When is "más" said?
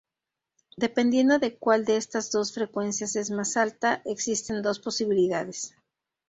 3.29-3.55